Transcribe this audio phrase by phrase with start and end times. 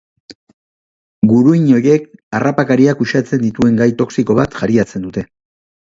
[1.33, 2.07] Guruin horiek
[2.39, 5.29] harrapakariak uxatzen dituen gai toxiko bat jariatzen dute.